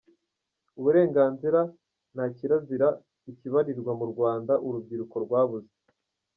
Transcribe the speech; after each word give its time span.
uburenganzira, 0.79 1.59
nta 2.13 2.25
kirazira 2.35 2.87
ikibalirwa 3.31 3.91
mu 3.99 4.05
Rwanda; 4.11 4.53
Urubyiruko 4.67 5.15
rwabuze 5.25 5.71